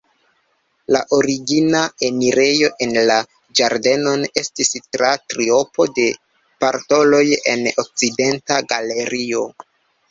[0.95, 3.19] La origina enirejo en la
[3.61, 6.09] ĝardenon estis tra triopo de
[6.65, 9.49] portaloj en okcidenta galerio.